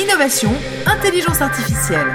innovation, 0.00 0.50
intelligence 0.86 1.42
artificielle. 1.42 2.06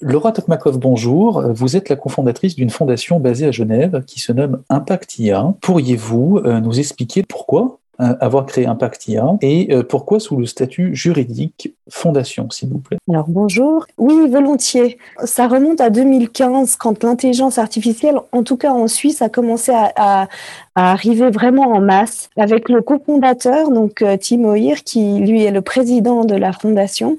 Laura 0.00 0.32
Tokmakov, 0.32 0.78
bonjour. 0.78 1.42
Vous 1.52 1.76
êtes 1.76 1.88
la 1.88 1.96
cofondatrice 1.96 2.54
d'une 2.54 2.70
fondation 2.70 3.18
basée 3.18 3.46
à 3.46 3.50
Genève 3.50 4.04
qui 4.06 4.20
se 4.20 4.32
nomme 4.32 4.62
Impact 4.68 5.18
IA. 5.18 5.54
Pourriez-vous 5.60 6.40
euh, 6.44 6.60
nous 6.60 6.78
expliquer 6.78 7.22
pourquoi? 7.22 7.77
Avoir 7.98 8.46
créé 8.46 8.66
Impact 8.66 9.08
IA 9.08 9.36
et 9.40 9.74
euh, 9.74 9.82
pourquoi 9.82 10.20
sous 10.20 10.36
le 10.36 10.46
statut 10.46 10.94
juridique 10.94 11.74
fondation, 11.90 12.48
s'il 12.50 12.68
vous 12.68 12.78
plaît? 12.78 12.98
Alors 13.10 13.26
bonjour. 13.28 13.86
Oui, 13.96 14.28
volontiers. 14.28 14.98
Ça 15.24 15.48
remonte 15.48 15.80
à 15.80 15.90
2015 15.90 16.76
quand 16.76 17.02
l'intelligence 17.02 17.58
artificielle, 17.58 18.16
en 18.32 18.42
tout 18.42 18.56
cas 18.56 18.70
en 18.70 18.86
Suisse, 18.86 19.20
a 19.22 19.28
commencé 19.28 19.72
à, 19.74 20.28
arriver 20.74 21.30
vraiment 21.30 21.72
en 21.72 21.80
masse 21.80 22.30
avec 22.36 22.68
le 22.68 22.82
cofondateur, 22.82 23.70
donc 23.70 24.04
Timo 24.20 24.54
Hir, 24.54 24.84
qui 24.84 25.18
lui 25.18 25.42
est 25.42 25.50
le 25.50 25.60
président 25.60 26.24
de 26.24 26.36
la 26.36 26.52
fondation 26.52 27.18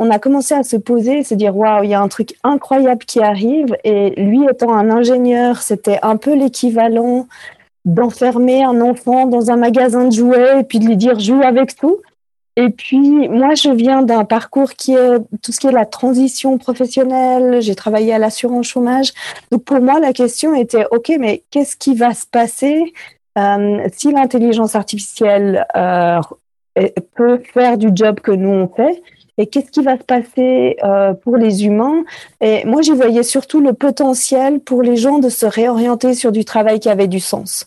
on 0.00 0.10
a 0.10 0.18
commencé 0.18 0.54
à 0.54 0.62
se 0.62 0.76
poser 0.76 1.22
se 1.24 1.34
dire 1.34 1.54
waouh, 1.54 1.84
il 1.84 1.90
y 1.90 1.94
a 1.94 2.00
un 2.00 2.08
truc 2.08 2.34
incroyable 2.42 3.04
qui 3.04 3.20
arrive. 3.20 3.76
Et 3.84 4.18
lui 4.18 4.46
étant 4.50 4.72
un 4.72 4.88
ingénieur, 4.88 5.60
c'était 5.60 5.98
un 6.02 6.16
peu 6.16 6.34
l'équivalent 6.34 7.26
d'enfermer 7.84 8.62
un 8.62 8.80
enfant 8.80 9.26
dans 9.26 9.50
un 9.50 9.56
magasin 9.56 10.06
de 10.06 10.12
jouets 10.12 10.60
et 10.60 10.64
puis 10.64 10.78
de 10.78 10.86
lui 10.86 10.96
dire 10.96 11.18
joue 11.18 11.42
avec 11.42 11.76
tout. 11.76 11.98
Et 12.56 12.68
puis, 12.68 13.28
moi, 13.28 13.54
je 13.54 13.70
viens 13.70 14.02
d'un 14.02 14.24
parcours 14.24 14.72
qui 14.72 14.94
est 14.94 15.18
tout 15.42 15.52
ce 15.52 15.60
qui 15.60 15.68
est 15.68 15.72
la 15.72 15.86
transition 15.86 16.58
professionnelle. 16.58 17.62
J'ai 17.62 17.74
travaillé 17.74 18.12
à 18.12 18.18
l'assurance 18.18 18.66
chômage. 18.66 19.12
Donc, 19.50 19.64
pour 19.64 19.80
moi, 19.80 20.00
la 20.00 20.12
question 20.12 20.54
était, 20.54 20.84
OK, 20.90 21.10
mais 21.18 21.44
qu'est-ce 21.50 21.76
qui 21.76 21.94
va 21.94 22.12
se 22.12 22.26
passer 22.26 22.92
euh, 23.38 23.88
si 23.92 24.12
l'intelligence 24.12 24.74
artificielle 24.74 25.64
euh, 25.76 26.20
peut 27.14 27.40
faire 27.54 27.78
du 27.78 27.90
job 27.94 28.20
que 28.20 28.32
nous, 28.32 28.50
on 28.50 28.68
fait? 28.68 29.00
Et 29.40 29.46
qu'est-ce 29.46 29.70
qui 29.70 29.82
va 29.82 29.96
se 29.96 30.04
passer 30.04 30.76
euh, 30.84 31.14
pour 31.14 31.38
les 31.38 31.64
humains? 31.64 32.04
Et 32.42 32.62
moi, 32.66 32.82
j'y 32.82 32.92
voyais 32.92 33.22
surtout 33.22 33.60
le 33.60 33.72
potentiel 33.72 34.60
pour 34.60 34.82
les 34.82 34.96
gens 34.96 35.18
de 35.18 35.30
se 35.30 35.46
réorienter 35.46 36.12
sur 36.12 36.30
du 36.30 36.44
travail 36.44 36.78
qui 36.78 36.90
avait 36.90 37.08
du 37.08 37.20
sens. 37.20 37.66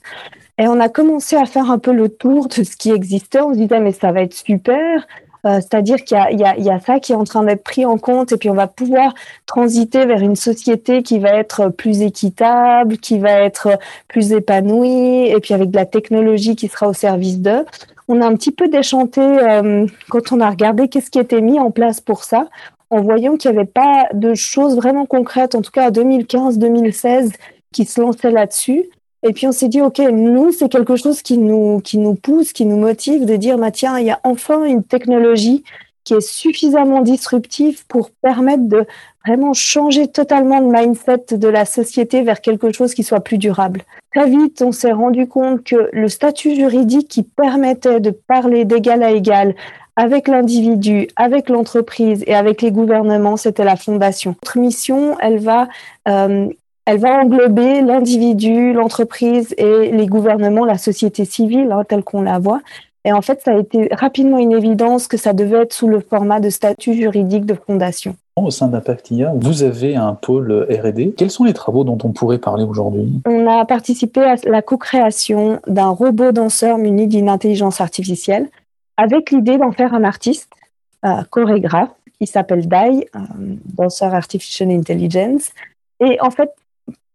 Et 0.60 0.68
on 0.68 0.80
a 0.80 0.88
commencé 0.88 1.36
à 1.36 1.46
faire 1.46 1.72
un 1.72 1.80
peu 1.80 1.92
le 1.92 2.10
tour 2.10 2.48
de 2.48 2.64
ce 2.64 2.78
qui 2.78 2.92
existait. 2.92 3.42
On 3.42 3.54
se 3.54 3.58
disait, 3.58 3.80
mais 3.80 3.92
ça 3.92 4.12
va 4.12 4.22
être 4.22 4.36
super. 4.36 5.08
Euh, 5.46 5.60
c'est-à-dire 5.60 5.98
qu'il 5.98 6.18
y, 6.18 6.70
a, 6.70 6.80
ça 6.80 7.00
qui 7.00 7.12
est 7.12 7.16
en 7.16 7.26
train 7.26 7.44
d'être 7.44 7.64
pris 7.64 7.86
en 7.86 7.98
compte 7.98 8.32
et 8.32 8.38
puis 8.38 8.50
on 8.50 8.54
va 8.54 8.68
pouvoir 8.68 9.14
transiter 9.46 10.06
vers 10.06 10.22
une 10.22 10.38
société 10.38 11.04
qui 11.04 11.20
va 11.20 11.32
être 11.32 11.68
plus 11.68 12.02
équitable, 12.02 12.98
qui 12.98 13.20
va 13.20 13.42
être 13.42 13.78
plus 14.08 14.32
épanouie 14.32 15.28
et 15.28 15.40
puis 15.42 15.54
avec 15.54 15.70
de 15.72 15.76
la 15.76 15.86
technologie 15.86 16.56
qui 16.56 16.70
sera 16.70 16.88
au 16.88 16.94
service 16.94 17.40
d'eux 17.40 17.66
on 18.08 18.22
a 18.22 18.26
un 18.26 18.36
petit 18.36 18.52
peu 18.52 18.68
déchanté 18.68 19.22
euh, 19.22 19.88
quand 20.10 20.32
on 20.32 20.40
a 20.40 20.50
regardé 20.50 20.88
qu'est-ce 20.88 21.10
qui 21.10 21.20
était 21.20 21.42
mis 21.42 21.60
en 21.60 21.72
place 21.72 22.02
pour 22.02 22.24
ça, 22.24 22.48
en 22.90 23.02
voyant 23.02 23.38
qu'il 23.38 23.52
n'y 23.52 23.58
avait 23.58 23.66
pas 23.66 24.08
de 24.14 24.34
choses 24.36 24.76
vraiment 24.76 25.06
concrètes, 25.06 25.56
en 25.56 25.62
tout 25.62 25.72
cas 25.72 25.86
à 25.86 25.92
2015-2016, 25.92 27.34
qui 27.72 27.86
se 27.86 28.02
lançaient 28.02 28.32
là-dessus. 28.32 28.86
Et 29.24 29.34
puis 29.34 29.48
on 29.48 29.52
s'est 29.52 29.70
dit, 29.70 29.82
OK, 29.82 30.00
nous, 30.00 30.52
c'est 30.52 30.70
quelque 30.70 30.96
chose 30.96 31.22
qui 31.22 31.38
nous, 31.38 31.80
qui 31.80 31.98
nous 31.98 32.14
pousse, 32.14 32.54
qui 32.54 32.66
nous 32.66 32.78
motive 32.78 33.26
de 33.26 33.36
dire, 33.38 33.58
bah, 33.58 33.72
tiens, 33.72 33.98
il 33.98 34.06
y 34.06 34.12
a 34.12 34.20
enfin 34.24 34.66
une 34.66 34.84
technologie 34.84 35.64
qui 36.04 36.14
est 36.14 36.22
suffisamment 36.22 37.02
disruptive 37.02 37.86
pour 37.88 38.10
permettre 38.10 38.68
de 38.68 38.86
vraiment 39.26 39.54
changer 39.54 40.08
totalement 40.08 40.60
le 40.60 40.68
mindset 40.68 41.38
de 41.38 41.48
la 41.48 41.64
société 41.64 42.24
vers 42.24 42.42
quelque 42.42 42.74
chose 42.74 42.94
qui 42.94 43.04
soit 43.04 43.22
plus 43.22 43.38
durable. 43.38 43.84
Très 44.14 44.30
vite, 44.30 44.62
on 44.62 44.74
s'est 44.74 44.92
rendu 44.92 45.28
compte 45.28 45.64
que 45.64 45.90
le 45.94 46.10
statut 46.10 46.56
juridique 46.56 47.08
qui 47.08 47.24
permettait 47.24 48.02
de 48.02 48.12
parler 48.12 48.66
d'égal 48.66 49.02
à 49.02 49.12
égal 49.12 49.56
avec 49.96 50.28
l'individu, 50.28 51.08
avec 51.16 51.50
l'entreprise 51.50 52.24
et 52.28 52.34
avec 52.34 52.62
les 52.62 52.72
gouvernements, 52.72 53.38
c'était 53.38 53.64
la 53.64 53.76
fondation. 53.76 54.32
Notre 54.44 54.58
mission, 54.60 55.18
elle 55.20 55.40
va, 55.40 55.68
euh, 56.08 56.48
elle 56.86 57.00
va 57.00 57.22
englober 57.22 57.82
l'individu, 57.82 58.74
l'entreprise 58.74 59.54
et 59.58 59.92
les 59.92 60.08
gouvernements, 60.08 60.66
la 60.66 60.78
société 60.78 61.24
civile, 61.26 61.72
hein, 61.72 61.84
telle 61.88 62.04
qu'on 62.04 62.22
la 62.22 62.40
voit. 62.40 62.62
Et 63.06 63.12
en 63.12 63.22
fait, 63.22 63.42
ça 63.42 63.52
a 63.52 63.60
été 63.60 63.90
rapidement 63.92 64.38
une 64.38 64.54
évidence 64.54 65.08
que 65.08 65.18
ça 65.18 65.34
devait 65.34 65.64
être 65.64 65.74
sous 65.74 65.88
le 65.88 66.00
format 66.00 66.40
de 66.40 66.50
statut 66.50 66.94
juridique 66.94 67.46
de 67.46 67.54
fondation. 67.54 68.16
Au 68.36 68.50
sein 68.50 68.68
d'Impactia, 68.68 69.34
vous 69.36 69.64
avez 69.64 69.96
un 69.96 70.14
pôle 70.14 70.66
R&D. 70.70 71.14
Quels 71.18 71.30
sont 71.30 71.44
les 71.44 71.54
travaux 71.54 71.84
dont 71.84 71.98
on 72.04 72.12
pourrait 72.12 72.40
parler 72.40 72.64
aujourd'hui? 72.64 73.22
On 73.28 73.48
a 73.48 73.64
participé 73.66 74.22
à 74.22 74.36
la 74.46 74.62
co-création 74.62 75.60
d'un 75.68 75.90
robot 75.90 76.32
danseur 76.32 76.78
muni 76.78 77.08
d'une 77.08 77.30
intelligence 77.30 77.80
artificielle 77.80 78.50
avec 78.98 79.32
l'idée 79.32 79.58
d'en 79.58 79.72
faire 79.72 79.94
un 79.94 80.04
artiste, 80.04 80.50
euh, 81.06 81.24
chorégraphe, 81.30 81.92
qui 82.20 82.26
s'appelle 82.26 82.68
Dai, 82.68 83.08
danseur 83.76 84.14
artificial 84.14 84.72
intelligence. 84.72 85.50
Et 86.00 86.20
en 86.22 86.32
fait, 86.32 86.50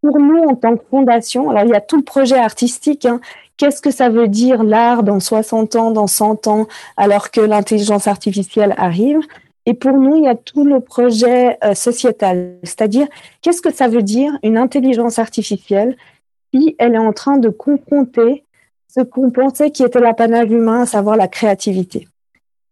pour 0.01 0.19
nous, 0.19 0.45
en 0.45 0.55
tant 0.55 0.77
que 0.77 0.85
fondation, 0.91 1.51
alors 1.51 1.65
il 1.65 1.71
y 1.71 1.75
a 1.75 1.81
tout 1.81 1.97
le 1.97 2.05
projet 2.05 2.39
artistique 2.39 3.05
hein, 3.05 3.21
Qu'est-ce 3.59 3.83
que 3.83 3.91
ça 3.91 4.09
veut 4.09 4.29
dire 4.29 4.63
l'art 4.63 5.03
dans 5.03 5.19
60 5.19 5.75
ans, 5.75 5.91
dans 5.91 6.07
100 6.07 6.47
ans, 6.47 6.69
alors 6.97 7.33
que 7.33 7.41
l'intelligence 7.41 8.07
artificielle 8.07 8.73
arrive? 8.79 9.19
Et 9.67 9.75
pour 9.75 9.99
nous, 9.99 10.17
il 10.17 10.25
y 10.25 10.29
a 10.29 10.37
tout 10.37 10.65
le 10.65 10.81
projet 10.81 11.59
euh, 11.65 11.75
sociétal, 11.75 12.55
c'est-à-dire 12.63 13.09
qu'est-ce 13.43 13.61
que 13.61 13.73
ça 13.73 13.89
veut 13.89 14.05
dire 14.05 14.33
une 14.45 14.57
intelligence 14.57 15.19
artificielle 15.19 15.97
si 16.55 16.77
elle 16.79 16.95
est 16.95 16.99
en 16.99 17.13
train 17.13 17.37
de 17.37 17.49
confronter 17.49 18.45
ce 18.87 19.01
qu'on 19.03 19.31
pensait 19.31 19.73
qui 19.73 19.83
était 19.83 20.01
l'apanage 20.01 20.51
humain, 20.51 20.83
à 20.83 20.87
savoir 20.87 21.17
la 21.17 21.27
créativité? 21.27 22.07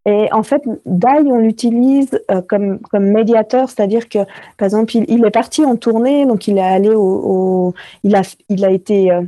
Et 0.06 0.32
en 0.32 0.44
fait, 0.44 0.62
DAI, 0.86 1.24
on 1.26 1.38
l'utilise 1.38 2.20
euh, 2.30 2.40
comme, 2.40 2.78
comme 2.78 3.06
médiateur, 3.06 3.68
c'est-à-dire 3.68 4.08
que, 4.08 4.20
par 4.56 4.66
exemple, 4.66 4.96
il, 4.96 5.24
est 5.24 5.30
parti 5.30 5.64
en 5.64 5.76
tournée, 5.76 6.26
donc 6.26 6.46
il 6.46 6.58
est 6.58 6.62
allé 6.62 6.90
au, 6.94 7.74
il 8.04 8.14
a, 8.14 8.22
il 8.48 8.64
a 8.64 8.70
été 8.70 9.10
euh, 9.10 9.22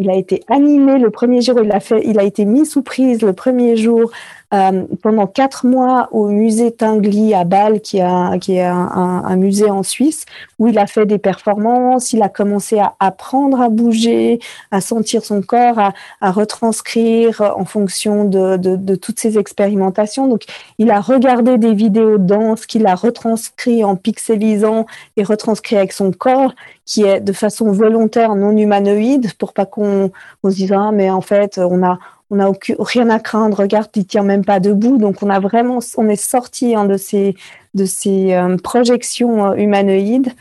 il 0.00 0.08
a 0.08 0.16
été 0.16 0.42
animé 0.48 0.98
le 0.98 1.10
premier 1.10 1.42
jour, 1.42 1.60
il 1.62 1.70
a, 1.72 1.80
fait, 1.80 2.00
il 2.06 2.18
a 2.18 2.22
été 2.22 2.46
mis 2.46 2.64
sous 2.64 2.82
prise 2.82 3.20
le 3.20 3.34
premier 3.34 3.76
jour 3.76 4.10
euh, 4.52 4.84
pendant 5.02 5.28
quatre 5.28 5.64
mois 5.64 6.08
au 6.10 6.28
musée 6.28 6.72
Tinguely 6.72 7.34
à 7.34 7.44
Bâle, 7.44 7.80
qui, 7.80 8.00
a, 8.00 8.36
qui 8.38 8.56
est 8.56 8.64
un, 8.64 9.36
musée 9.36 9.70
en 9.70 9.84
Suisse, 9.84 10.24
où 10.58 10.66
il 10.66 10.78
a 10.78 10.86
fait 10.88 11.06
des 11.06 11.18
performances, 11.18 12.12
il 12.12 12.22
a 12.22 12.28
commencé 12.28 12.78
à 12.80 12.94
apprendre 12.98 13.60
à 13.60 13.68
bouger, 13.68 14.40
à 14.72 14.80
sentir 14.80 15.24
son 15.24 15.40
corps, 15.40 15.78
à, 16.20 16.30
retranscrire 16.32 17.54
en 17.56 17.64
fonction 17.64 18.24
de, 18.24 18.56
de, 18.56 18.94
toutes 18.96 19.20
ces 19.20 19.38
expérimentations. 19.38 20.26
Donc, 20.26 20.42
il 20.78 20.90
a 20.90 21.00
regardé 21.00 21.56
des 21.56 21.74
vidéos 21.74 22.18
de 22.18 22.24
danse 22.24 22.66
qu'il 22.66 22.86
a 22.86 22.96
retranscrit 22.96 23.84
en 23.84 23.94
pixelisant 23.94 24.86
et 25.16 25.22
retranscrit 25.22 25.76
avec 25.76 25.92
son 25.92 26.10
corps, 26.10 26.54
qui 26.84 27.04
est 27.04 27.20
de 27.20 27.32
façon 27.32 27.70
volontaire 27.70 28.34
non 28.34 28.56
humanoïde, 28.56 29.32
pour 29.34 29.52
pas 29.52 29.64
qu'on 29.64 30.10
se 30.44 30.54
dise 30.54 30.72
ah 30.72 30.90
mais 30.92 31.08
en 31.08 31.20
fait 31.20 31.58
on 31.58 31.84
a 31.84 31.98
on 32.30 32.36
n'a 32.36 32.50
rien 32.78 33.10
à 33.10 33.18
craindre. 33.18 33.58
Regarde, 33.58 33.88
il 33.96 34.06
tient 34.06 34.22
même 34.22 34.44
pas 34.44 34.60
debout. 34.60 34.98
Donc, 34.98 35.22
on 35.22 35.30
a 35.30 35.40
vraiment, 35.40 35.80
on 35.96 36.08
est 36.08 36.16
sorti 36.16 36.74
hein, 36.74 36.84
de 36.84 36.96
ces, 36.96 37.34
de 37.74 37.84
ces 37.84 38.34
euh, 38.34 38.56
projections 38.56 39.46
euh, 39.46 39.54
humanoïdes. 39.54 40.32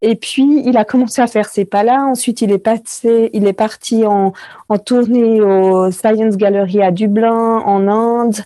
Et 0.00 0.14
puis, 0.14 0.62
il 0.64 0.76
a 0.76 0.84
commencé 0.84 1.20
à 1.20 1.26
faire 1.26 1.48
ces 1.48 1.64
pas-là. 1.64 2.04
Ensuite, 2.04 2.40
il 2.40 2.52
est 2.52 2.58
passé, 2.58 3.30
il 3.32 3.48
est 3.48 3.52
parti 3.52 4.06
en, 4.06 4.32
en 4.68 4.78
tournée 4.78 5.40
au 5.40 5.90
Science 5.90 6.36
Gallery 6.36 6.82
à 6.82 6.92
Dublin, 6.92 7.58
en 7.64 7.88
Inde. 7.88 8.36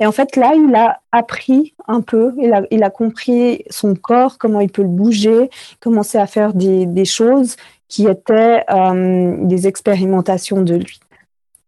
Et 0.00 0.06
en 0.06 0.12
fait, 0.12 0.36
là, 0.36 0.54
il 0.54 0.74
a 0.74 1.00
appris 1.10 1.74
un 1.86 2.00
peu. 2.00 2.32
Il 2.38 2.54
a, 2.54 2.62
il 2.70 2.82
a 2.82 2.88
compris 2.88 3.62
son 3.68 3.94
corps, 3.94 4.38
comment 4.38 4.60
il 4.60 4.70
peut 4.70 4.82
le 4.82 4.88
bouger, 4.88 5.50
commencer 5.80 6.16
à 6.16 6.26
faire 6.26 6.54
des, 6.54 6.86
des 6.86 7.04
choses 7.04 7.56
qui 7.88 8.06
étaient 8.06 8.64
euh, 8.70 9.36
des 9.40 9.66
expérimentations 9.66 10.62
de 10.62 10.76
lui. 10.76 11.01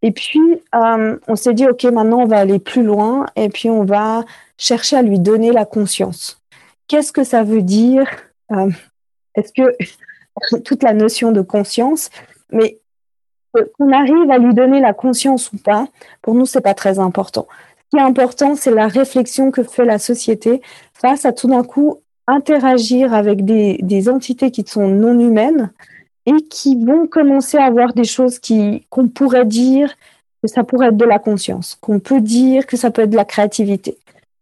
Et 0.05 0.13
puis, 0.13 0.61
euh, 0.75 1.17
on 1.29 1.35
s'est 1.35 1.55
dit, 1.55 1.67
OK, 1.67 1.83
maintenant, 1.85 2.21
on 2.21 2.27
va 2.27 2.37
aller 2.37 2.59
plus 2.59 2.83
loin 2.83 3.25
et 3.37 3.49
puis 3.49 3.71
on 3.71 3.85
va 3.85 4.23
chercher 4.59 4.97
à 4.97 5.03
lui 5.03 5.19
donner 5.19 5.51
la 5.51 5.65
conscience. 5.65 6.43
Qu'est-ce 6.89 7.11
que 7.11 7.25
ça 7.25 7.43
veut 7.43 7.63
dire 7.63 8.07
euh, 8.53 8.71
Est-ce 9.35 9.51
que 9.55 10.59
toute 10.65 10.83
la 10.83 10.93
notion 10.93 11.33
de 11.33 11.41
conscience, 11.41 12.11
mais 12.53 12.81
qu'on 13.79 13.93
arrive 13.93 14.31
à 14.31 14.37
lui 14.37 14.53
donner 14.53 14.79
la 14.79 14.93
conscience 14.93 15.51
ou 15.55 15.57
pas, 15.57 15.87
pour 16.21 16.35
nous, 16.35 16.45
c'est 16.45 16.61
pas 16.61 16.75
très 16.75 16.99
important. 16.99 17.47
Ce 17.79 17.97
qui 17.97 17.97
est 17.97 18.07
important, 18.07 18.57
c'est 18.57 18.73
la 18.73 18.89
réflexion 18.89 19.51
que 19.51 19.63
fait 19.63 19.87
la 19.87 19.99
société 19.99 20.61
face 20.93 21.25
à 21.25 21.33
tout 21.33 21.49
d'un 21.49 21.65
coup 21.65 22.03
interagir 22.27 23.15
avec 23.15 23.47
des, 23.47 23.79
des 23.81 24.11
entités 24.11 24.51
qui 24.51 24.65
sont 24.67 24.87
non 24.87 25.19
humaines, 25.19 25.73
et 26.27 26.43
qui 26.51 26.83
vont 26.85 27.07
commencer 27.07 27.59
à 27.59 27.65
avoir 27.65 27.93
des 27.93 28.05
choses 28.05 28.39
qui 28.39 28.87
qu'on 28.91 29.09
pourrait 29.09 29.47
dire 29.47 29.95
que 30.43 30.49
ça 30.49 30.65
pourrait 30.65 30.89
être 30.89 30.97
de 30.97 31.05
la 31.05 31.19
conscience, 31.19 31.77
qu'on 31.81 32.01
peut 32.01 32.21
dire 32.21 32.67
que 32.67 32.77
ça 32.77 32.91
peut 32.91 33.03
être 33.03 33.11
de 33.11 33.17
la 33.17 33.25
créativité. 33.25 33.97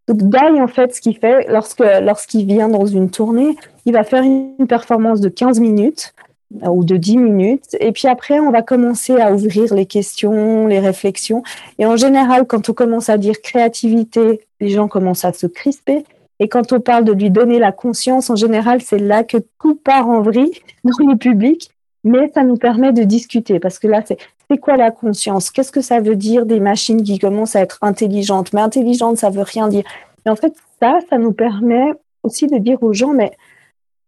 Donc 0.09 0.19
Guy, 0.19 0.61
en 0.61 0.69
fait, 0.69 0.95
ce 0.95 1.01
qu'il 1.01 1.17
fait 1.17 1.47
lorsque 1.49 1.79
lorsqu'il 1.81 2.47
vient 2.47 2.69
dans 2.69 2.87
une 2.87 3.11
tournée, 3.11 3.57
il 3.87 3.93
va 3.93 4.03
faire 4.03 4.23
une 4.23 4.67
performance 4.67 5.21
de 5.21 5.29
15 5.29 5.61
minutes 5.61 6.13
ou 6.61 6.85
de 6.85 6.97
10 6.97 7.17
minutes. 7.19 7.77
Et 7.81 7.93
puis 7.93 8.09
après, 8.09 8.39
on 8.41 8.51
va 8.51 8.63
commencer 8.63 9.19
à 9.21 9.33
ouvrir 9.33 9.75
les 9.75 9.87
questions, 9.87 10.67
les 10.67 10.81
réflexions. 10.81 11.43
Et 11.79 11.87
en 11.87 11.97
général, 11.97 12.47
quand 12.47 12.69
on 12.69 12.73
commence 12.73 13.09
à 13.09 13.19
dire 13.19 13.41
créativité, 13.41 14.41
les 14.61 14.69
gens 14.69 14.89
commencent 14.89 15.25
à 15.25 15.33
se 15.33 15.47
crisper. 15.47 16.05
Et 16.43 16.49
quand 16.49 16.73
on 16.73 16.81
parle 16.81 17.05
de 17.05 17.13
lui 17.13 17.31
donner 17.31 17.61
la 17.61 17.71
conscience, 17.71 18.29
en 18.29 18.35
général, 18.35 18.83
c'est 18.83 18.99
là 18.99 19.23
que 19.23 19.37
tout 19.61 19.77
part 19.77 20.09
en 20.09 20.23
vrille 20.23 20.51
dans 20.83 21.07
le 21.07 21.17
public. 21.17 21.71
Mais 22.03 22.33
ça 22.35 22.43
nous 22.43 22.57
permet 22.57 22.93
de 22.93 23.05
discuter 23.05 23.61
parce 23.61 23.79
que 23.79 23.87
là, 23.87 24.03
c'est 24.05 24.19
c'est 24.51 24.59
quoi 24.59 24.77
la 24.77 24.91
conscience? 24.91 25.53
Qu'est-ce 25.53 25.71
que 25.71 25.81
ça 25.81 26.01
veut 26.01 26.17
dire 26.17 26.45
des 26.45 26.59
machines 26.59 27.05
qui 27.05 27.21
commencent 27.21 27.55
à 27.55 27.61
être 27.61 27.79
intelligentes? 27.81 28.53
Mais 28.53 28.61
intelligente, 28.61 29.19
ça 29.19 29.31
veut 29.31 29.45
rien 29.45 29.69
dire. 29.69 29.85
Et 30.27 30.31
en 30.31 30.35
fait, 30.35 30.53
ça, 30.81 30.99
ça 31.09 31.17
nous 31.17 31.31
permet 31.31 31.93
aussi 32.25 32.49
de 32.49 32.59
dire 32.59 32.83
aux 32.83 32.93
gens, 32.93 33.13
mais 33.13 33.31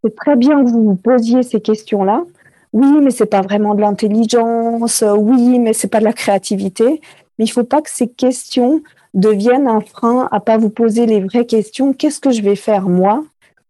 c'est 0.03 0.17
très 0.17 0.35
bien 0.35 0.65
que 0.65 0.71
vous 0.71 0.83
vous 0.83 0.97
posiez 0.97 1.45
ces 1.45 1.61
questions-là. 1.61 2.25
Oui, 2.73 2.99
mais 3.01 3.13
c'est 3.13 3.27
pas 3.27 3.43
vraiment 3.43 3.77
de 3.77 3.81
l'intelligence. 3.81 5.05
Oui, 5.17 5.61
mais 5.61 5.73
c'est 5.73 5.87
pas 5.87 6.01
de 6.01 6.05
la 6.05 6.13
créativité. 6.13 7.01
Mais 7.39 7.45
il 7.45 7.51
faut 7.53 7.63
pas 7.63 7.81
que 7.81 7.91
ces 7.91 8.09
questions 8.09 8.83
deviennent 9.15 9.69
un 9.69 9.81
frein 9.81 10.29
à 10.31 10.41
pas 10.41 10.59
vous 10.59 10.71
poser 10.71 11.07
les 11.07 11.21
vraies 11.21 11.47
questions. 11.47 11.93
Qu'est-ce 11.93 12.21
que 12.21 12.31
je 12.31 12.43
vais 12.43 12.57
faire 12.57 12.89
moi? 12.89 13.25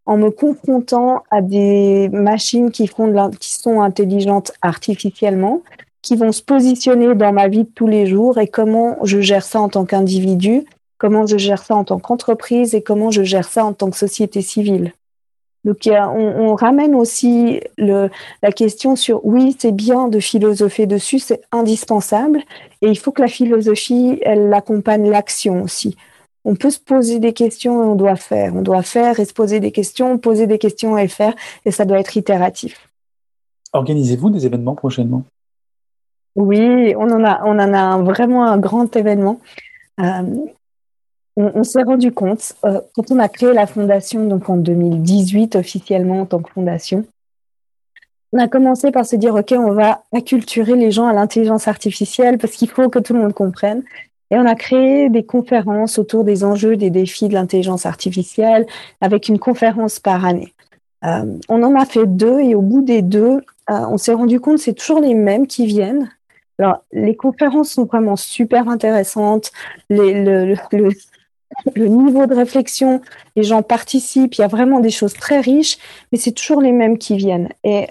En 0.06 0.16
me 0.18 0.30
confrontant 0.30 1.22
à 1.30 1.40
des 1.40 2.10
machines 2.10 2.70
qui, 2.70 2.86
font 2.86 3.30
qui 3.38 3.52
sont 3.52 3.80
intelligentes 3.80 4.52
artificiellement, 4.60 5.62
qui 6.02 6.16
vont 6.16 6.32
se 6.32 6.42
positionner 6.42 7.14
dans 7.14 7.32
ma 7.32 7.48
vie 7.48 7.64
de 7.64 7.70
tous 7.74 7.86
les 7.86 8.06
jours 8.06 8.38
et 8.38 8.46
comment 8.46 8.98
je 9.02 9.20
gère 9.20 9.44
ça 9.44 9.60
en 9.60 9.70
tant 9.70 9.86
qu'individu, 9.86 10.64
comment 10.98 11.26
je 11.26 11.38
gère 11.38 11.62
ça 11.62 11.74
en 11.74 11.84
tant 11.84 11.98
qu'entreprise 11.98 12.74
et 12.74 12.82
comment 12.82 13.10
je 13.10 13.22
gère 13.22 13.48
ça 13.48 13.64
en 13.64 13.72
tant 13.72 13.88
que 13.88 13.96
société 13.96 14.42
civile. 14.42 14.92
Donc 15.64 15.88
on, 15.88 16.54
ramène 16.54 16.94
aussi 16.94 17.60
le, 17.78 18.10
la 18.42 18.52
question 18.52 18.96
sur 18.96 19.24
oui, 19.24 19.56
c'est 19.58 19.72
bien 19.72 20.08
de 20.08 20.20
philosopher 20.20 20.86
dessus, 20.86 21.18
c'est 21.18 21.42
indispensable, 21.52 22.42
et 22.82 22.88
il 22.88 22.98
faut 22.98 23.12
que 23.12 23.22
la 23.22 23.28
philosophie, 23.28 24.18
elle 24.22 24.52
accompagne 24.52 25.08
l'action 25.08 25.62
aussi. 25.62 25.96
On 26.44 26.54
peut 26.54 26.70
se 26.70 26.78
poser 26.78 27.18
des 27.18 27.32
questions 27.32 27.82
et 27.82 27.86
on 27.86 27.94
doit 27.94 28.16
faire. 28.16 28.54
On 28.54 28.60
doit 28.60 28.82
faire 28.82 29.18
et 29.18 29.24
se 29.24 29.32
poser 29.32 29.60
des 29.60 29.72
questions, 29.72 30.18
poser 30.18 30.46
des 30.46 30.58
questions 30.58 30.98
et 30.98 31.08
faire, 31.08 31.34
et 31.64 31.70
ça 31.70 31.86
doit 31.86 31.98
être 31.98 32.16
itératif. 32.16 32.90
Organisez-vous 33.72 34.28
des 34.28 34.44
événements 34.44 34.74
prochainement? 34.74 35.24
Oui, 36.36 36.94
on 36.96 37.10
en 37.10 37.24
a, 37.24 37.42
on 37.44 37.58
en 37.58 37.72
a 37.72 37.98
vraiment 38.02 38.44
un 38.44 38.58
grand 38.58 38.94
événement. 38.96 39.40
Euh, 40.00 40.22
on, 41.36 41.64
s'est 41.64 41.82
rendu 41.82 42.12
compte, 42.12 42.54
euh, 42.64 42.80
quand 42.94 43.10
on 43.10 43.18
a 43.18 43.28
créé 43.28 43.52
la 43.52 43.66
fondation, 43.66 44.26
donc 44.26 44.48
en 44.48 44.56
2018 44.56 45.56
officiellement 45.56 46.20
en 46.20 46.26
tant 46.26 46.40
que 46.40 46.50
fondation, 46.50 47.04
on 48.32 48.38
a 48.38 48.48
commencé 48.48 48.90
par 48.90 49.06
se 49.06 49.16
dire, 49.16 49.34
OK, 49.34 49.52
on 49.52 49.72
va 49.72 50.02
acculturer 50.12 50.74
les 50.74 50.90
gens 50.90 51.06
à 51.06 51.12
l'intelligence 51.12 51.68
artificielle 51.68 52.38
parce 52.38 52.54
qu'il 52.54 52.68
faut 52.68 52.88
que 52.88 52.98
tout 52.98 53.14
le 53.14 53.20
monde 53.20 53.32
comprenne. 53.32 53.82
Et 54.30 54.36
on 54.36 54.46
a 54.46 54.56
créé 54.56 55.08
des 55.08 55.24
conférences 55.24 55.98
autour 55.98 56.24
des 56.24 56.42
enjeux, 56.42 56.76
des 56.76 56.90
défis 56.90 57.28
de 57.28 57.34
l'intelligence 57.34 57.86
artificielle, 57.86 58.66
avec 59.00 59.28
une 59.28 59.38
conférence 59.38 60.00
par 60.00 60.24
année. 60.24 60.52
Euh, 61.04 61.38
on 61.48 61.62
en 61.62 61.78
a 61.78 61.84
fait 61.84 62.06
deux 62.06 62.40
et 62.40 62.56
au 62.56 62.62
bout 62.62 62.82
des 62.82 63.02
deux, 63.02 63.40
euh, 63.70 63.86
on 63.88 63.98
s'est 63.98 64.14
rendu 64.14 64.40
compte 64.40 64.56
que 64.56 64.62
c'est 64.62 64.74
toujours 64.74 65.00
les 65.00 65.14
mêmes 65.14 65.46
qui 65.46 65.66
viennent. 65.66 66.10
Alors, 66.58 66.82
les 66.92 67.14
conférences 67.14 67.70
sont 67.70 67.84
vraiment 67.84 68.16
super 68.16 68.68
intéressantes. 68.68 69.52
Les, 69.90 70.24
le, 70.24 70.56
le, 70.72 70.88
le 71.74 71.86
niveau 71.86 72.26
de 72.26 72.34
réflexion, 72.34 73.00
les 73.36 73.42
gens 73.42 73.62
participent, 73.62 74.34
il 74.34 74.40
y 74.40 74.44
a 74.44 74.48
vraiment 74.48 74.80
des 74.80 74.90
choses 74.90 75.14
très 75.14 75.40
riches, 75.40 75.78
mais 76.10 76.18
c'est 76.18 76.32
toujours 76.32 76.60
les 76.60 76.72
mêmes 76.72 76.98
qui 76.98 77.16
viennent. 77.16 77.48
Et, 77.64 77.88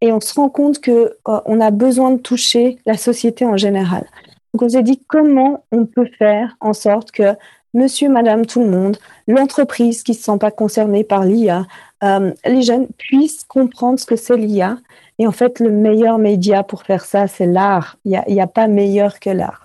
et 0.00 0.12
on 0.12 0.20
se 0.20 0.34
rend 0.34 0.48
compte 0.48 0.80
que 0.80 1.16
euh, 1.28 1.40
on 1.46 1.60
a 1.60 1.70
besoin 1.70 2.10
de 2.10 2.18
toucher 2.18 2.78
la 2.86 2.96
société 2.96 3.44
en 3.44 3.56
général. 3.56 4.06
Donc 4.52 4.62
on 4.62 4.68
s'est 4.68 4.82
dit 4.82 5.00
comment 5.06 5.64
on 5.72 5.86
peut 5.86 6.08
faire 6.18 6.56
en 6.60 6.72
sorte 6.72 7.10
que 7.10 7.34
monsieur, 7.74 8.08
madame, 8.08 8.44
tout 8.46 8.60
le 8.60 8.68
monde, 8.68 8.98
l'entreprise 9.26 10.02
qui 10.02 10.12
ne 10.12 10.16
se 10.16 10.22
sent 10.24 10.38
pas 10.38 10.50
concernée 10.50 11.04
par 11.04 11.24
l'IA, 11.24 11.66
euh, 12.02 12.32
les 12.44 12.62
jeunes 12.62 12.88
puissent 12.98 13.44
comprendre 13.44 13.98
ce 13.98 14.06
que 14.06 14.16
c'est 14.16 14.36
l'IA. 14.36 14.78
Et 15.18 15.26
en 15.26 15.32
fait, 15.32 15.60
le 15.60 15.70
meilleur 15.70 16.18
média 16.18 16.62
pour 16.62 16.82
faire 16.82 17.04
ça, 17.04 17.28
c'est 17.28 17.46
l'art. 17.46 17.96
Il 18.04 18.10
n'y 18.28 18.40
a, 18.40 18.44
a 18.44 18.46
pas 18.46 18.66
meilleur 18.66 19.20
que 19.20 19.30
l'art. 19.30 19.61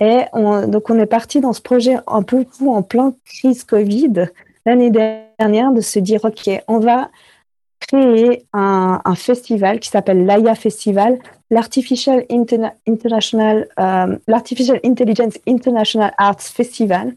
Et 0.00 0.22
on, 0.32 0.66
donc, 0.66 0.90
on 0.90 0.98
est 0.98 1.06
parti 1.06 1.40
dans 1.40 1.52
ce 1.52 1.60
projet 1.60 1.96
un 2.06 2.22
peu 2.22 2.44
en 2.66 2.82
plein 2.82 3.14
crise 3.24 3.64
Covid. 3.64 4.26
L'année 4.66 4.90
dernière 4.90 5.72
de 5.72 5.80
se 5.80 5.98
dire, 5.98 6.24
OK, 6.24 6.50
on 6.68 6.78
va 6.78 7.10
créer 7.80 8.44
un, 8.52 9.00
un 9.04 9.14
festival 9.14 9.80
qui 9.80 9.88
s'appelle 9.88 10.26
l'AIA 10.26 10.54
Festival, 10.54 11.18
l'Artificial 11.50 12.24
International, 12.30 13.68
euh, 13.78 14.18
l'Artificial 14.26 14.80
Intelligence 14.84 15.38
International 15.46 16.12
Arts 16.18 16.40
Festival, 16.40 17.14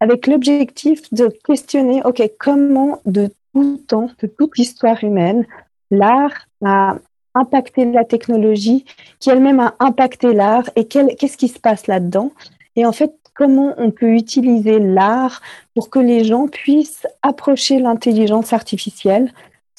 avec 0.00 0.26
l'objectif 0.26 1.12
de 1.12 1.28
questionner, 1.44 2.02
OK, 2.04 2.22
comment 2.38 3.00
de 3.04 3.30
tout 3.52 3.82
temps, 3.86 4.10
de 4.20 4.26
toute 4.26 4.56
l'histoire 4.58 5.02
humaine, 5.02 5.46
l'art 5.90 6.46
a 6.64 6.96
impacté 7.36 7.84
la 7.84 8.04
technologie, 8.04 8.84
qui 9.20 9.30
elle-même 9.30 9.60
a 9.60 9.74
impacté 9.78 10.32
l'art 10.32 10.68
et 10.76 10.86
qu'est-ce 10.86 11.36
qui 11.36 11.48
se 11.48 11.58
passe 11.58 11.86
là-dedans? 11.86 12.32
Et 12.76 12.84
en 12.84 12.92
fait, 12.92 13.12
comment 13.34 13.74
on 13.76 13.90
peut 13.90 14.14
utiliser 14.14 14.78
l'art 14.78 15.40
pour 15.74 15.90
que 15.90 15.98
les 15.98 16.24
gens 16.24 16.48
puissent 16.48 17.06
approcher 17.22 17.78
l'intelligence 17.78 18.52
artificielle 18.52 19.32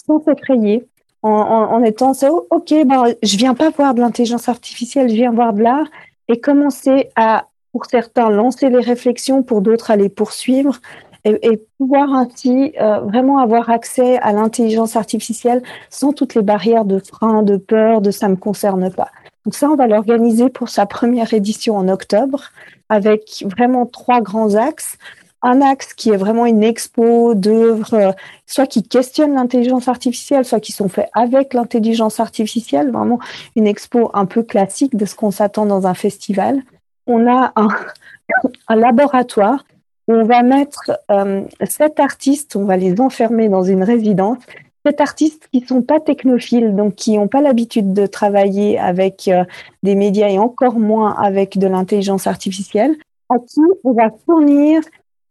sans 0.06 0.24
s'effrayer, 0.24 0.88
en, 1.24 1.30
en, 1.30 1.84
étant 1.84 2.14
ok, 2.50 2.74
ben, 2.86 3.14
je 3.22 3.38
viens 3.38 3.54
pas 3.54 3.70
voir 3.72 3.94
de 3.94 4.00
l'intelligence 4.00 4.48
artificielle, 4.48 5.10
je 5.10 5.16
viens 5.16 5.32
voir 5.32 5.52
de 5.54 5.64
l'art 5.64 5.88
et 6.30 6.40
commencer 6.40 7.10
à, 7.16 7.48
pour 7.72 7.86
certains, 7.86 8.30
lancer 8.30 8.70
les 8.70 8.80
réflexions, 8.80 9.44
pour 9.44 9.62
d'autres, 9.62 9.92
à 9.92 9.96
les 9.96 10.10
poursuivre 10.10 10.80
et, 11.28 11.62
pouvoir 11.78 12.14
ainsi 12.14 12.74
euh, 12.82 13.00
vraiment 13.02 13.38
avoir 13.38 13.70
accès 13.70 14.18
à 14.20 14.34
l'intelligence 14.34 14.96
artificielle 14.96 15.62
sans 15.90 16.14
toutes 16.14 16.36
les 16.36 16.42
barrières 16.42 16.86
de 16.86 17.00
frein, 17.00 17.44
de 17.44 17.58
peur, 17.58 18.02
de 18.02 18.12
ça 18.12 18.28
me 18.30 18.36
concerne 18.36 18.92
pas. 18.92 19.10
Donc 19.46 19.56
ça, 19.56 19.70
on 19.70 19.76
va 19.76 19.88
l'organiser 19.88 20.50
pour 20.50 20.70
sa 20.70 20.86
première 20.86 21.34
édition 21.34 21.78
en 21.78 21.88
octobre 21.88 22.50
avec 22.90 23.46
vraiment 23.46 23.86
trois 23.86 24.22
grands 24.22 24.56
axes. 24.56 24.98
Un 25.44 25.62
axe 25.62 25.94
qui 25.94 26.10
est 26.10 26.18
vraiment 26.18 26.48
une 26.48 26.64
expo 26.64 27.36
d'œuvres, 27.36 27.94
euh, 27.94 28.12
soit 28.48 28.66
qui 28.66 28.82
questionnent 28.82 29.36
l'intelligence 29.36 29.88
artificielle, 29.88 30.46
soit 30.46 30.60
qui 30.60 30.72
sont 30.72 30.90
faits 30.90 31.10
avec 31.14 31.54
l'intelligence 31.54 32.20
artificielle, 32.20 32.92
vraiment 32.92 33.20
une 33.56 33.68
expo 33.68 34.10
un 34.16 34.26
peu 34.26 34.42
classique 34.42 34.96
de 34.96 35.06
ce 35.06 35.16
qu'on 35.16 35.32
s'attend 35.32 35.68
dans 35.68 35.86
un 35.86 35.94
festival. 35.94 36.64
On 37.06 37.28
a 37.28 37.54
un, 37.56 37.68
un 38.68 38.76
laboratoire 38.76 39.64
on 40.08 40.24
va 40.24 40.44
mettre 40.44 40.92
euh, 41.12 41.44
sept 41.68 42.00
artistes, 42.00 42.56
on 42.56 42.66
va 42.66 42.78
les 42.78 43.00
enfermer 43.02 43.50
dans 43.50 43.64
une 43.64 43.84
résidence. 43.84 44.40
Sept 44.86 45.02
artistes 45.02 45.50
qui 45.52 45.66
sont 45.66 45.82
pas 45.82 46.00
technophiles, 46.00 46.76
donc 46.76 46.96
qui 46.96 47.18
n'ont 47.18 47.28
pas 47.28 47.42
l'habitude 47.42 47.94
de 47.94 48.06
travailler 48.06 48.80
avec 48.80 49.28
euh, 49.28 49.44
des 49.84 49.96
médias 49.96 50.30
et 50.30 50.40
encore 50.40 50.80
moins 50.80 51.14
avec 51.16 51.58
de 51.58 51.68
l'intelligence 51.68 52.26
artificielle, 52.26 52.96
à 53.30 53.36
qui 53.40 53.60
on 53.84 53.92
va 53.92 54.10
fournir 54.26 54.82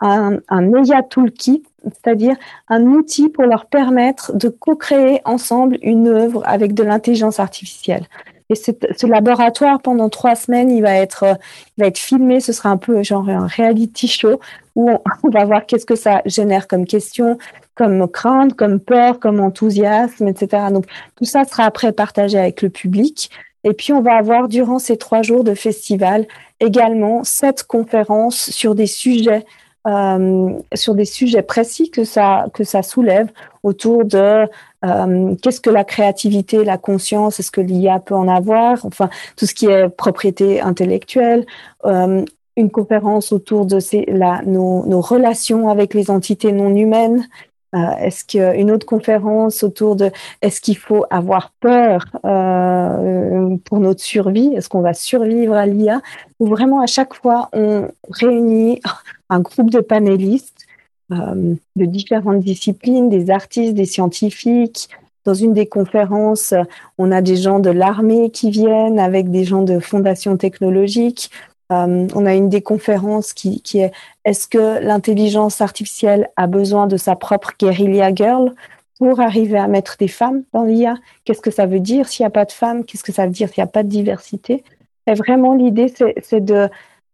un, 0.00 0.38
un 0.49 0.73
EIA 0.75 1.02
Toolkit, 1.02 1.62
c'est-à-dire 1.85 2.37
un 2.68 2.83
outil 2.83 3.30
pour 3.30 3.45
leur 3.45 3.66
permettre 3.66 4.37
de 4.37 4.50
co-créer 4.50 5.23
ensemble 5.25 5.78
une 5.80 6.09
œuvre 6.09 6.42
avec 6.45 6.75
de 6.75 6.83
l'intelligence 6.83 7.40
artificielle. 7.40 8.06
Et 8.49 8.55
ce 8.55 9.07
laboratoire, 9.07 9.81
pendant 9.81 10.09
trois 10.09 10.37
semaines, 10.37 10.71
il 10.71 10.83
va 10.83 10.95
être, 10.95 11.25
euh, 11.25 11.35
va 11.79 11.87
être 11.87 11.99
filmé. 11.99 12.41
Ce 12.41 12.53
sera 12.53 12.69
un 12.69 12.76
peu 12.76 13.03
genre 13.03 13.29
un 13.29 13.47
reality 13.47 14.07
show 14.07 14.41
où 14.76 14.91
on, 14.91 15.31
va 15.31 15.45
voir 15.45 15.67
qu'est-ce 15.67 15.87
que 15.87 15.97
ça 15.97 16.23
génère 16.26 16.69
comme 16.69 16.87
question, 16.87 17.38
comme 17.75 18.09
crainte, 18.09 18.55
comme 18.55 18.79
peur, 18.79 19.19
comme 19.19 19.41
enthousiasme, 19.41 20.29
etc. 20.29 20.65
Donc 20.71 20.87
tout 21.17 21.25
ça 21.25 21.45
sera 21.45 21.65
après 21.65 21.93
partagé 21.93 22.38
avec 22.38 22.62
le 22.62 22.71
public. 22.71 23.31
Et 23.65 23.73
puis 23.73 23.93
on 23.93 24.00
va 24.00 24.15
avoir 24.15 24.47
durant 24.47 24.79
ces 24.79 24.97
trois 24.97 25.23
jours 25.23 25.43
de 25.43 25.55
festival 25.55 26.26
également 26.61 27.25
sept 27.25 27.65
conférences 27.65 28.50
sur 28.50 28.76
des 28.76 28.87
sujets 28.87 29.45
euh, 29.87 30.50
sur 30.75 30.95
des 30.95 31.05
sujets 31.05 31.43
précis 31.43 31.90
que 31.90 32.05
ça 32.05 32.47
que 32.52 32.64
ça 32.64 32.83
soulève 32.83 33.28
autour 33.62 34.05
de 34.05 34.49
euh, 34.85 35.35
qu'est-ce 35.43 35.61
que 35.61 35.71
la 35.71 35.85
créativité, 35.85 36.64
la 36.64 36.78
conscience, 36.78 37.40
est-ce 37.40 37.50
que 37.50 37.61
l'IA 37.61 38.00
peut 38.00 38.14
en 38.14 38.28
avoir, 38.28 38.85
enfin 38.85 39.09
tout 39.37 39.47
ce 39.47 39.55
qui 39.55 39.66
est 39.66 39.88
propriété 39.88 40.61
intellectuelle, 40.61 41.47
euh, 41.85 42.25
une 42.57 42.71
conférence 42.71 43.33
autour 43.33 43.66
de 43.66 43.81
ces, 43.81 44.07
nos, 44.47 45.00
relations 45.00 45.69
avec 45.69 45.93
les 45.95 46.11
entités 46.11 46.52
non 46.52 46.75
humaines. 46.75 47.28
Euh, 47.75 47.78
est-ce 48.00 48.25
qu'une 48.25 48.70
autre 48.70 48.87
conférence 48.87 49.62
autour 49.62 49.96
de 49.96 50.11
est-ce 50.40 50.61
qu'il 50.61 50.76
faut 50.76 51.04
avoir 51.11 51.52
peur 51.61 52.04
euh, 52.25 53.56
pour 53.64 53.80
notre 53.80 54.00
survie? 54.00 54.52
Est-ce 54.54 54.68
qu'on 54.68 54.82
va 54.82 54.94
survivre 54.94 55.54
à 55.54 55.66
l'IA 55.66 56.00
Ou 56.38 56.46
vraiment 56.46 56.80
à 56.80 56.87
chaque 56.87 57.14
fois 57.14 57.49
on 57.52 57.88
réunit 58.11 58.80
un 59.30 59.40
groupe 59.40 59.70
de 59.70 59.80
panélistes 59.80 60.66
euh, 61.12 61.54
de 61.76 61.85
différentes 61.85 62.40
disciplines, 62.40 63.08
des 63.08 63.30
artistes, 63.30 63.75
des 63.75 63.85
scientifiques, 63.85 64.88
dans 65.25 65.35
une 65.35 65.52
des 65.52 65.66
conférences, 65.66 66.54
on 66.99 67.11
a 67.11 67.20
des 67.20 67.37
gens 67.37 67.58
de 67.58 67.70
l'armée 67.70 68.30
qui 68.30 68.50
viennent 68.50 69.00
avec 69.00 69.28
des 69.28 69.44
gens 69.44 69.62
de 69.62 69.80
fondations 69.80 70.37
technologiques. 70.37 71.30
Euh, 71.73 72.06
on 72.14 72.26
a 72.26 72.35
une 72.35 72.49
des 72.49 72.62
conférences 72.62 73.32
qui, 73.32 73.61
est 73.75 73.92
est-ce 74.25 74.46
que 74.46 74.80
l'intelligence 74.80 75.61
artificielle 75.61 76.30
a 76.37 76.46
besoin 76.46 76.87
de 76.87 76.96
sa 76.96 77.16
propre 77.16 77.52
guérilla 77.58 78.14
girl 78.14 78.54
pour 78.99 79.20
arriver 79.20 79.58
à 79.58 79.66
mettre 79.66 79.96
des 79.99 80.08
femmes 80.08 80.44
dans 80.52 80.62
l'IA 80.62 80.94
Qu'est-ce 81.25 81.40
que 81.40 81.50
ça 81.50 81.66
veut 81.66 81.80
dire 81.80 82.08
s'il 82.08 82.23
n'y 82.23 82.28
a 82.28 82.30
pas 82.30 82.44
de 82.44 82.52
femmes? 82.52 82.85
Qu'est-ce 82.85 83.04
que 83.04 83.12
ça 83.12 83.26
veut 83.26 83.32
dire 83.32 83.49
s'il 83.49 83.62
n'y 83.62 83.68
a 83.68 83.73
pas 83.73 83.82
de 83.82 83.88
diversité? 83.88 84.64
Et 85.06 85.14
vraiment, 85.14 85.54
l'idée, 85.54 85.92
c'est 86.23 86.44
de 86.44 86.68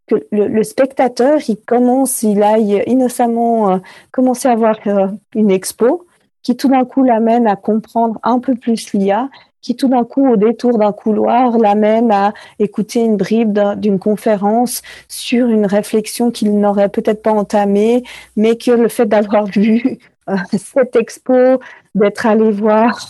que 0.07 0.17
le, 0.33 0.63
spectateur, 0.65 1.39
il 1.49 1.57
commence, 1.57 2.23
il 2.23 2.43
aille 2.43 2.83
innocemment 2.87 3.71
euh, 3.71 3.79
commencer 4.11 4.49
à 4.49 4.57
voir 4.57 4.77
euh, 4.87 5.09
une 5.35 5.51
expo 5.51 6.07
qui 6.43 6.57
tout 6.57 6.69
d'un 6.69 6.85
coup 6.85 7.05
l'amène 7.05 7.47
à 7.47 7.57
comprendre 7.57 8.19
un 8.23 8.41
peu 8.41 8.55
plus 8.55 8.93
l'IA, 8.93 9.29
qui 9.63 9.77
tout 9.77 9.89
d'un 9.89 10.05
coup, 10.05 10.29
au 10.29 10.37
détour 10.37 10.77
d'un 10.79 10.93
couloir, 10.93 11.57
l'amène 11.57 12.11
à 12.11 12.35
écouter 12.59 13.01
une 13.01 13.17
bribe 13.17 13.59
d'une 13.77 13.99
conférence 13.99 14.83
sur 15.09 15.49
une 15.49 15.67
réflexion 15.67 16.31
qu'il 16.31 16.59
n'aurait 16.59 16.89
peut-être 16.91 17.23
pas 17.23 17.33
entamée, 17.33 18.03
mais 18.37 18.57
que 18.57 18.73
le 18.73 18.89
fait 18.89 19.07
d'avoir 19.07 19.47
vu 19.47 19.99
euh, 20.29 20.37
cette 20.59 20.97
expo, 20.97 21.61
d'être 21.95 22.27
allé 22.27 22.51
voir 22.51 23.09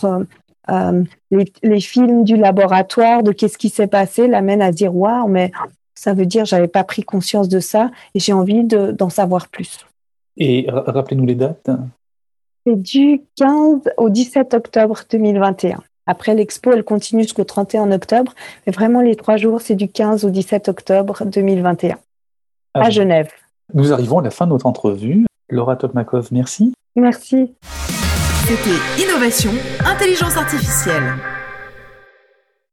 les, 1.31 1.51
les, 1.61 1.79
films 1.81 2.23
du 2.23 2.37
laboratoire, 2.37 3.23
de 3.23 3.33
qu'est-ce 3.33 3.57
qui 3.57 3.69
s'est 3.69 3.87
passé, 3.87 4.27
l'amène 4.27 4.61
à 4.61 4.71
dire 4.71 4.95
waouh, 4.95 5.27
mais 5.27 5.51
ça 5.95 6.13
veut 6.13 6.25
dire 6.25 6.45
j'avais 6.45 6.67
pas 6.67 6.83
pris 6.83 7.03
conscience 7.03 7.49
de 7.49 7.59
ça 7.59 7.91
et 8.15 8.19
j'ai 8.19 8.33
envie 8.33 8.63
d'en 8.63 9.09
savoir 9.09 9.47
plus. 9.49 9.85
Et 10.37 10.65
rappelez-nous 10.69 11.25
les 11.25 11.35
dates. 11.35 11.69
C'est 12.65 12.81
du 12.81 13.21
15 13.35 13.81
au 13.97 14.09
17 14.09 14.53
octobre 14.53 15.01
2021. 15.09 15.81
Après 16.05 16.35
l'expo, 16.35 16.71
elle 16.71 16.83
continue 16.83 17.23
jusqu'au 17.23 17.43
31 17.43 17.91
octobre, 17.91 18.33
mais 18.65 18.73
vraiment 18.73 19.01
les 19.01 19.15
trois 19.15 19.37
jours, 19.37 19.61
c'est 19.61 19.75
du 19.75 19.87
15 19.87 20.25
au 20.25 20.29
17 20.29 20.67
octobre 20.69 21.23
2021 21.25 21.97
à, 22.73 22.89
Genève. 22.89 23.29
Nous 23.73 23.93
arrivons 23.93 24.19
à 24.19 24.23
la 24.23 24.31
fin 24.31 24.45
de 24.45 24.51
notre 24.51 24.65
entrevue. 24.65 25.25
Laura 25.49 25.75
Topmakov, 25.75 26.29
merci. 26.31 26.73
Merci. 26.95 27.53
C'était 28.45 29.03
Innovation, 29.03 29.51
Intelligence 29.85 30.35
Artificielle. 30.35 31.13